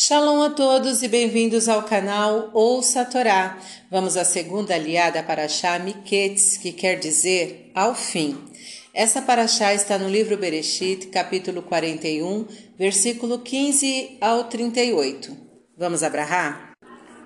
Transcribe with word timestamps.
Shalom 0.00 0.40
a 0.42 0.50
todos 0.50 1.02
e 1.02 1.08
bem-vindos 1.08 1.68
ao 1.68 1.82
canal 1.82 2.50
Ouça 2.54 3.00
a 3.00 3.04
Torá. 3.04 3.58
Vamos 3.90 4.16
à 4.16 4.24
segunda 4.24 4.72
aliada 4.72 5.24
para 5.24 5.48
Shá 5.48 5.76
Miketz, 5.76 6.56
que 6.56 6.70
quer 6.70 7.00
dizer 7.00 7.72
ao 7.74 7.96
fim. 7.96 8.38
Essa 8.94 9.20
paraxá 9.20 9.74
está 9.74 9.98
no 9.98 10.08
livro 10.08 10.36
Bereshit, 10.36 11.08
capítulo 11.08 11.62
41, 11.62 12.46
versículo 12.78 13.40
15 13.40 14.18
ao 14.20 14.44
38. 14.44 15.36
Vamos 15.76 16.04
abrahar? 16.04 16.74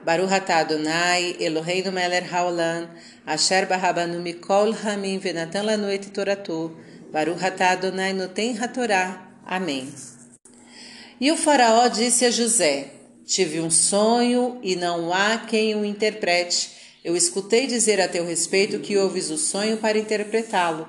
Baruch 0.02 0.32
atah 0.32 0.61
Adonai, 0.61 1.36
Eloheinu 1.39 1.93
melech 1.93 2.32
haolam, 2.32 2.89
asher 3.27 3.66
barabanu 3.66 4.18
mikol 4.23 4.73
hamim 4.73 5.18
venatan 5.18 5.66
lanu 5.66 5.91
et 5.91 6.11
toratu, 6.11 6.75
Baruch 7.12 7.45
atah 7.45 7.73
Adonai 7.73 8.14
noten 8.14 8.57
hatorá. 8.57 9.29
Amém. 9.45 9.93
E 11.20 11.30
o 11.30 11.36
Faraó 11.36 11.88
disse 11.88 12.24
a 12.24 12.30
José: 12.30 12.90
Tive 13.24 13.60
um 13.60 13.70
sonho 13.70 14.59
e 14.62 14.77
não 14.77 15.12
há 15.12 15.38
quem 15.38 15.74
o 15.74 15.84
interprete. 15.84 16.70
Eu 17.04 17.16
escutei 17.16 17.66
dizer 17.66 18.00
a 18.00 18.09
teu 18.09 18.27
respeito 18.27 18.78
que 18.80 18.96
ouves 18.96 19.30
o 19.30 19.38
sonho 19.38 19.78
para 19.78 19.98
interpretá-lo. 19.98 20.88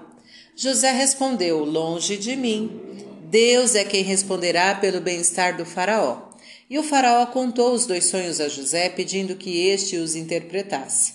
José 0.55 0.91
respondeu: 0.91 1.63
Longe 1.63 2.17
de 2.17 2.35
mim. 2.35 2.81
Deus 3.23 3.73
é 3.75 3.83
quem 3.83 4.03
responderá 4.03 4.75
pelo 4.75 5.01
bem-estar 5.01 5.57
do 5.57 5.65
Faraó. 5.65 6.33
E 6.69 6.77
o 6.77 6.83
Faraó 6.83 7.25
contou 7.27 7.73
os 7.73 7.85
dois 7.85 8.05
sonhos 8.05 8.39
a 8.39 8.47
José, 8.47 8.89
pedindo 8.89 9.35
que 9.35 9.67
este 9.67 9.97
os 9.97 10.15
interpretasse. 10.15 11.13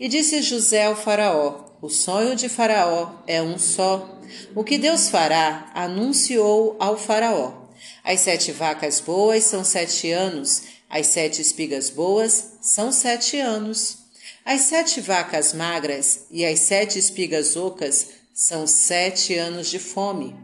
E 0.00 0.08
disse 0.08 0.42
José 0.42 0.84
ao 0.84 0.96
Faraó: 0.96 1.66
O 1.82 1.88
sonho 1.88 2.36
de 2.36 2.48
Faraó 2.48 3.22
é 3.26 3.42
um 3.42 3.58
só. 3.58 4.20
O 4.54 4.62
que 4.62 4.78
Deus 4.78 5.08
fará, 5.08 5.70
anunciou 5.74 6.76
ao 6.78 6.96
Faraó. 6.96 7.67
As 8.04 8.20
sete 8.20 8.52
vacas 8.52 9.00
boas 9.00 9.44
são 9.44 9.64
sete 9.64 10.10
anos, 10.10 10.62
as 10.88 11.06
sete 11.08 11.42
espigas 11.42 11.90
boas 11.90 12.52
são 12.60 12.90
sete 12.90 13.38
anos. 13.38 13.98
As 14.44 14.62
sete 14.62 15.00
vacas 15.00 15.52
magras 15.52 16.26
e 16.30 16.44
as 16.44 16.60
sete 16.60 16.98
espigas 16.98 17.56
ocas 17.56 18.08
são 18.32 18.66
sete 18.66 19.34
anos 19.34 19.68
de 19.68 19.78
fome. 19.78 20.34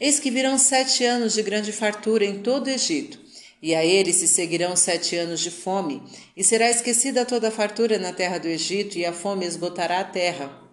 Eis 0.00 0.20
que 0.20 0.30
virão 0.30 0.58
sete 0.58 1.04
anos 1.04 1.34
de 1.34 1.42
grande 1.42 1.72
fartura 1.72 2.24
em 2.24 2.40
todo 2.40 2.66
o 2.66 2.70
Egito, 2.70 3.18
e 3.60 3.74
a 3.74 3.84
eles 3.84 4.16
se 4.16 4.28
seguirão 4.28 4.76
sete 4.76 5.16
anos 5.16 5.40
de 5.40 5.50
fome, 5.50 6.02
e 6.36 6.44
será 6.44 6.70
esquecida 6.70 7.24
toda 7.24 7.48
a 7.48 7.50
fartura 7.50 7.98
na 7.98 8.12
terra 8.12 8.38
do 8.38 8.46
Egito, 8.46 8.96
e 8.96 9.04
a 9.04 9.12
fome 9.12 9.44
esgotará 9.44 10.00
a 10.00 10.04
terra. 10.04 10.67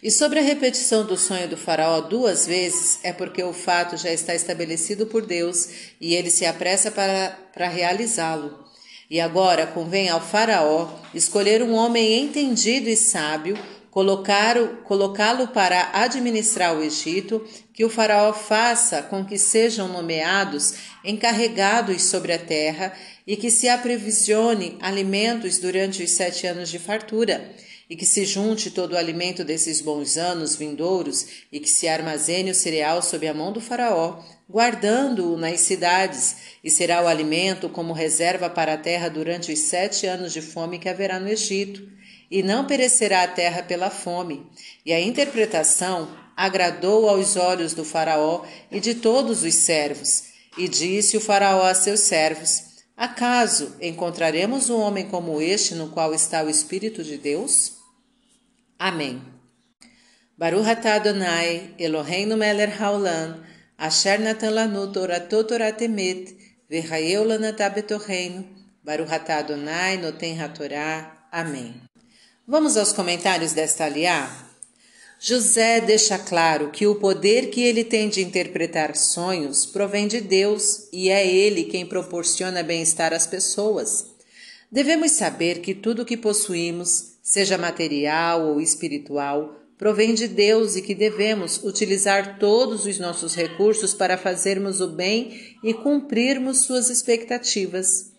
E 0.00 0.12
sobre 0.12 0.38
a 0.38 0.42
repetição 0.42 1.04
do 1.04 1.16
sonho 1.16 1.48
do 1.48 1.56
Faraó 1.56 2.00
duas 2.00 2.46
vezes, 2.46 3.00
é 3.02 3.12
porque 3.12 3.42
o 3.42 3.52
fato 3.52 3.96
já 3.96 4.12
está 4.12 4.32
estabelecido 4.32 5.06
por 5.06 5.26
Deus 5.26 5.68
e 6.00 6.14
ele 6.14 6.30
se 6.30 6.46
apressa 6.46 6.90
para, 6.90 7.36
para 7.52 7.68
realizá-lo. 7.68 8.64
E 9.10 9.20
agora 9.20 9.66
convém 9.66 10.08
ao 10.08 10.20
Faraó 10.20 10.88
escolher 11.12 11.62
um 11.62 11.74
homem 11.74 12.20
entendido 12.20 12.88
e 12.88 12.96
sábio, 12.96 13.58
colocá-lo 13.90 15.48
para 15.48 15.90
administrar 15.92 16.76
o 16.76 16.84
Egito, 16.84 17.44
que 17.72 17.84
o 17.84 17.90
Faraó 17.90 18.32
faça 18.32 19.02
com 19.02 19.24
que 19.24 19.36
sejam 19.36 19.88
nomeados 19.88 20.74
encarregados 21.04 22.04
sobre 22.04 22.32
a 22.32 22.38
terra 22.38 22.92
e 23.26 23.36
que 23.36 23.50
se 23.50 23.68
aprevisione 23.68 24.78
alimentos 24.80 25.58
durante 25.58 26.04
os 26.04 26.12
sete 26.12 26.46
anos 26.46 26.68
de 26.68 26.78
fartura 26.78 27.52
e 27.88 27.96
que 27.96 28.04
se 28.04 28.24
junte 28.24 28.70
todo 28.70 28.92
o 28.92 28.96
alimento 28.96 29.42
desses 29.42 29.80
bons 29.80 30.16
anos 30.16 30.56
vindouros, 30.56 31.26
e 31.50 31.58
que 31.58 31.70
se 31.70 31.88
armazene 31.88 32.50
o 32.50 32.54
cereal 32.54 33.00
sob 33.00 33.26
a 33.26 33.32
mão 33.32 33.52
do 33.52 33.60
Faraó, 33.60 34.22
guardando-o 34.48 35.36
nas 35.36 35.60
cidades, 35.60 36.36
e 36.62 36.70
será 36.70 37.02
o 37.02 37.08
alimento 37.08 37.68
como 37.68 37.92
reserva 37.92 38.50
para 38.50 38.74
a 38.74 38.78
terra 38.78 39.08
durante 39.08 39.52
os 39.52 39.60
sete 39.60 40.06
anos 40.06 40.32
de 40.32 40.42
fome 40.42 40.78
que 40.78 40.88
haverá 40.88 41.18
no 41.18 41.28
Egito, 41.28 41.88
e 42.30 42.42
não 42.42 42.66
perecerá 42.66 43.22
a 43.22 43.28
terra 43.28 43.62
pela 43.62 43.88
fome. 43.88 44.46
E 44.84 44.92
a 44.92 45.00
interpretação 45.00 46.08
agradou 46.36 47.08
aos 47.08 47.36
olhos 47.36 47.72
do 47.72 47.84
Faraó 47.84 48.44
e 48.70 48.80
de 48.80 48.94
todos 48.94 49.42
os 49.42 49.54
servos. 49.54 50.24
E 50.58 50.68
disse 50.68 51.16
o 51.16 51.20
Faraó 51.20 51.64
a 51.64 51.74
seus 51.74 52.00
servos: 52.00 52.64
Acaso 52.96 53.76
encontraremos 53.80 54.68
um 54.68 54.78
homem 54.78 55.06
como 55.06 55.40
este 55.40 55.74
no 55.74 55.88
qual 55.88 56.12
está 56.12 56.42
o 56.42 56.50
Espírito 56.50 57.02
de 57.02 57.16
Deus? 57.16 57.77
Amém. 58.78 59.20
Baruch 60.36 60.68
atah 60.68 60.94
Adonai, 60.94 61.74
Eloheinu 61.78 62.36
melech 62.36 62.78
haolam, 62.78 63.42
asher 63.76 64.20
natan 64.20 64.54
lanu 64.54 64.92
toratot 64.92 65.48
torat 65.48 65.82
emet, 65.82 66.36
v'chayeu 66.70 67.24
lanatah 67.24 67.74
betorreinu, 67.74 68.44
Baruch 68.84 69.12
atah 69.12 69.38
Adonai, 69.38 69.96
noten. 69.96 70.38
Amém. 71.32 71.74
Vamos 72.46 72.76
aos 72.76 72.92
comentários 72.92 73.52
desta 73.52 73.86
aliá? 73.86 74.30
José 75.20 75.80
deixa 75.80 76.16
claro 76.16 76.70
que 76.70 76.86
o 76.86 76.94
poder 76.94 77.50
que 77.50 77.60
ele 77.60 77.82
tem 77.82 78.08
de 78.08 78.22
interpretar 78.22 78.94
sonhos 78.94 79.66
provém 79.66 80.06
de 80.06 80.20
Deus 80.20 80.88
e 80.92 81.10
é 81.10 81.26
ele 81.26 81.64
quem 81.64 81.84
proporciona 81.84 82.62
bem-estar 82.62 83.12
às 83.12 83.26
pessoas. 83.26 84.06
Devemos 84.70 85.10
saber 85.10 85.60
que 85.60 85.74
tudo 85.74 86.02
o 86.02 86.06
que 86.06 86.16
possuímos, 86.16 87.17
seja 87.28 87.58
material 87.58 88.46
ou 88.46 88.58
espiritual, 88.58 89.54
provém 89.76 90.14
de 90.14 90.26
Deus 90.26 90.76
e 90.76 90.80
que 90.80 90.94
devemos 90.94 91.62
utilizar 91.62 92.38
todos 92.38 92.86
os 92.86 92.98
nossos 92.98 93.34
recursos 93.34 93.92
para 93.92 94.16
fazermos 94.16 94.80
o 94.80 94.88
bem 94.88 95.58
e 95.62 95.74
cumprirmos 95.74 96.60
suas 96.60 96.88
expectativas. 96.88 98.12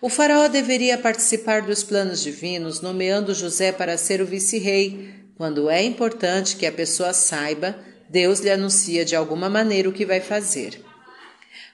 O 0.00 0.08
Faraó 0.08 0.48
deveria 0.48 0.98
participar 0.98 1.62
dos 1.62 1.84
planos 1.84 2.20
divinos, 2.20 2.80
nomeando 2.80 3.32
José 3.32 3.70
para 3.70 3.96
ser 3.96 4.20
o 4.20 4.26
vice-rei. 4.26 5.14
Quando 5.36 5.70
é 5.70 5.84
importante 5.84 6.56
que 6.56 6.66
a 6.66 6.72
pessoa 6.72 7.12
saiba, 7.12 7.78
Deus 8.10 8.40
lhe 8.40 8.50
anuncia 8.50 9.04
de 9.04 9.14
alguma 9.14 9.48
maneira 9.48 9.88
o 9.88 9.92
que 9.92 10.04
vai 10.04 10.20
fazer. 10.20 10.82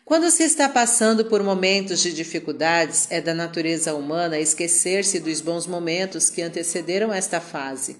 Quando 0.08 0.30
se 0.30 0.42
está 0.42 0.70
passando 0.70 1.26
por 1.26 1.42
momentos 1.42 2.00
de 2.00 2.14
dificuldades, 2.14 3.06
é 3.10 3.20
da 3.20 3.34
natureza 3.34 3.94
humana 3.94 4.40
esquecer-se 4.40 5.20
dos 5.20 5.42
bons 5.42 5.66
momentos 5.66 6.30
que 6.30 6.40
antecederam 6.40 7.12
esta 7.12 7.42
fase. 7.42 7.98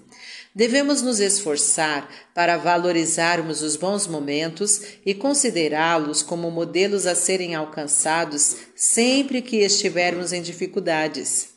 Devemos 0.55 1.03
nos 1.03 1.19
esforçar 1.19 2.09
para 2.33 2.57
valorizarmos 2.57 3.61
os 3.61 3.75
bons 3.75 4.07
momentos 4.07 4.81
e 5.05 5.13
considerá-los 5.13 6.23
como 6.23 6.49
modelos 6.49 7.05
a 7.05 7.13
serem 7.13 7.53
alcançados 7.53 8.55
sempre 8.75 9.39
que 9.39 9.57
estivermos 9.57 10.33
em 10.33 10.41
dificuldades. 10.41 11.49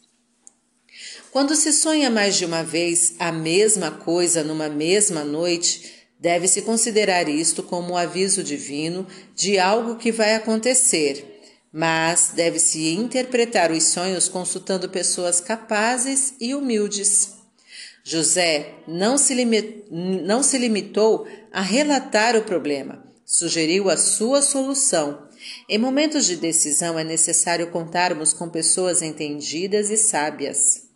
Quando 1.31 1.57
se 1.57 1.73
sonha 1.73 2.11
mais 2.11 2.37
de 2.37 2.45
uma 2.45 2.63
vez 2.63 3.15
a 3.19 3.33
mesma 3.33 3.91
coisa 3.91 4.45
numa 4.45 4.69
mesma 4.69 5.25
noite, 5.25 6.02
Deve-se 6.23 6.63
considerar 6.63 7.29
isto 7.29 7.65
como 7.65 7.95
um 7.95 7.97
aviso 7.97 8.45
divino 8.45 9.05
de 9.35 9.59
algo 9.59 9.97
que 9.97 10.13
vai 10.13 10.37
acontecer, 10.37 11.43
mas 11.73 12.31
deve-se 12.33 12.91
interpretar 12.95 13.73
os 13.73 13.83
sonhos 13.83 14.29
consultando 14.29 14.89
pessoas 14.89 15.41
capazes 15.41 16.35
e 16.41 16.55
humildes. 16.55 17.33
José 18.05 18.73
não 18.87 19.19
se, 19.19 19.35
não 19.91 20.45
se 20.45 20.59
limitou 20.59 21.27
a 21.53 21.61
relatar 21.61 22.37
o 22.37 22.45
problema, 22.45 23.03
sugeriu 23.27 23.91
a 23.91 23.97
sua 23.97 24.41
solução. 24.43 25.27
Em 25.69 25.77
momentos 25.77 26.25
de 26.25 26.37
decisão 26.37 26.97
é 26.97 27.03
necessário 27.03 27.73
contarmos 27.73 28.33
com 28.33 28.49
pessoas 28.49 29.03
entendidas 29.03 29.91
e 29.91 29.97
sábias. 29.97 30.92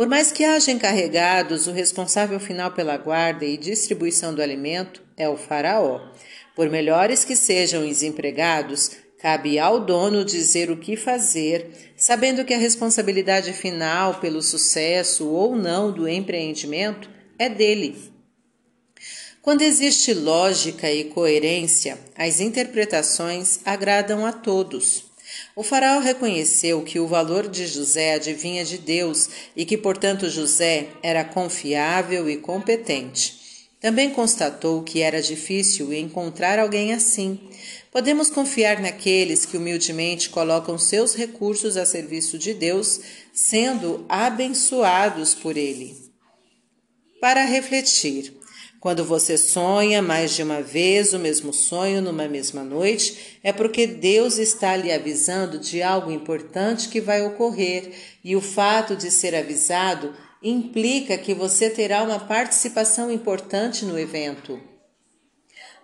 Por 0.00 0.08
mais 0.08 0.32
que 0.32 0.44
haja 0.44 0.70
encarregados, 0.72 1.66
o 1.66 1.72
responsável 1.72 2.40
final 2.40 2.70
pela 2.70 2.96
guarda 2.96 3.44
e 3.44 3.58
distribuição 3.58 4.34
do 4.34 4.40
alimento 4.40 5.02
é 5.14 5.28
o 5.28 5.36
faraó. 5.36 6.00
Por 6.56 6.70
melhores 6.70 7.22
que 7.22 7.36
sejam 7.36 7.86
os 7.86 8.02
empregados, 8.02 8.92
cabe 9.18 9.58
ao 9.58 9.78
dono 9.78 10.24
dizer 10.24 10.70
o 10.70 10.78
que 10.78 10.96
fazer, 10.96 11.92
sabendo 11.98 12.46
que 12.46 12.54
a 12.54 12.58
responsabilidade 12.58 13.52
final 13.52 14.14
pelo 14.20 14.40
sucesso 14.40 15.28
ou 15.28 15.54
não 15.54 15.92
do 15.92 16.08
empreendimento 16.08 17.10
é 17.38 17.50
dele. 17.50 18.10
Quando 19.42 19.60
existe 19.60 20.14
lógica 20.14 20.90
e 20.90 21.04
coerência, 21.04 21.98
as 22.16 22.40
interpretações 22.40 23.60
agradam 23.66 24.24
a 24.24 24.32
todos. 24.32 25.09
O 25.54 25.62
faraó 25.62 26.00
reconheceu 26.00 26.82
que 26.82 26.98
o 26.98 27.06
valor 27.06 27.48
de 27.48 27.66
José 27.66 28.14
adivinha 28.14 28.64
de 28.64 28.78
Deus 28.78 29.28
e 29.56 29.64
que, 29.64 29.76
portanto, 29.76 30.28
José 30.28 30.88
era 31.02 31.24
confiável 31.24 32.28
e 32.28 32.36
competente. 32.36 33.40
Também 33.80 34.10
constatou 34.10 34.82
que 34.82 35.00
era 35.00 35.22
difícil 35.22 35.92
encontrar 35.92 36.58
alguém 36.58 36.92
assim. 36.92 37.40
Podemos 37.90 38.28
confiar 38.28 38.78
naqueles 38.80 39.46
que 39.46 39.56
humildemente 39.56 40.28
colocam 40.28 40.78
seus 40.78 41.14
recursos 41.14 41.78
a 41.78 41.86
serviço 41.86 42.38
de 42.38 42.52
Deus, 42.52 43.00
sendo 43.32 44.04
abençoados 44.08 45.34
por 45.34 45.56
Ele. 45.56 45.96
Para 47.20 47.44
refletir, 47.44 48.34
Quando 48.80 49.04
você 49.04 49.36
sonha 49.36 50.00
mais 50.00 50.34
de 50.34 50.42
uma 50.42 50.62
vez 50.62 51.12
o 51.12 51.18
mesmo 51.18 51.52
sonho 51.52 52.00
numa 52.00 52.26
mesma 52.26 52.64
noite, 52.64 53.38
é 53.44 53.52
porque 53.52 53.86
Deus 53.86 54.38
está 54.38 54.74
lhe 54.74 54.90
avisando 54.90 55.58
de 55.58 55.82
algo 55.82 56.10
importante 56.10 56.88
que 56.88 56.98
vai 56.98 57.20
ocorrer, 57.20 57.92
e 58.24 58.34
o 58.34 58.40
fato 58.40 58.96
de 58.96 59.10
ser 59.10 59.34
avisado 59.34 60.14
implica 60.42 61.18
que 61.18 61.34
você 61.34 61.68
terá 61.68 62.02
uma 62.02 62.20
participação 62.20 63.12
importante 63.12 63.84
no 63.84 63.98
evento. 63.98 64.58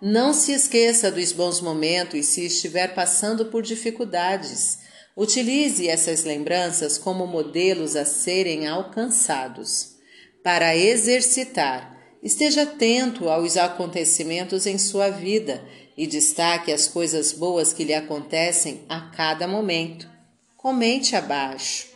Não 0.01 0.33
se 0.33 0.53
esqueça 0.53 1.11
dos 1.11 1.33
bons 1.33 1.61
momentos 1.61 2.25
se 2.25 2.47
estiver 2.47 2.95
passando 2.95 3.47
por 3.47 3.63
dificuldades. 3.63 4.79
Utilize 5.15 5.87
essas 5.87 6.25
lembranças 6.25 6.97
como 6.97 7.27
modelos 7.27 7.95
a 7.95 8.07
serem 8.07 8.67
alcançados. 8.67 9.97
Para 10.43 10.77
exercitar, 10.77 11.96
Esteja 12.23 12.63
atento 12.63 13.29
aos 13.29 13.57
acontecimentos 13.57 14.67
em 14.67 14.79
sua 14.79 15.11
vida 15.11 15.63
e 15.97 16.07
destaque 16.07 16.73
as 16.73 16.89
coisas 16.89 17.33
boas 17.33 17.73
que 17.73 17.85
lhe 17.85 17.95
acontecem 17.95 18.83
a 18.89 19.01
cada 19.01 19.47
momento. 19.47 20.09
Comente 20.57 21.15
abaixo. 21.15 21.89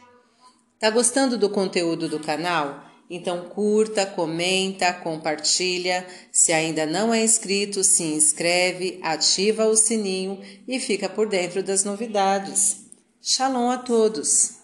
Tá 0.78 0.88
gostando 0.88 1.36
do 1.36 1.50
conteúdo 1.50 2.08
do 2.08 2.20
canal? 2.20 2.84
Então 3.10 3.48
curta, 3.48 4.06
comenta, 4.06 4.92
compartilha. 4.92 6.06
Se 6.30 6.52
ainda 6.52 6.86
não 6.86 7.12
é 7.12 7.24
inscrito, 7.24 7.82
se 7.82 8.04
inscreve, 8.04 9.00
ativa 9.02 9.66
o 9.66 9.76
sininho 9.76 10.40
e 10.68 10.78
fica 10.78 11.08
por 11.08 11.28
dentro 11.28 11.62
das 11.62 11.82
novidades. 11.82 12.86
Shalom 13.20 13.68
a 13.68 13.78
todos! 13.78 14.59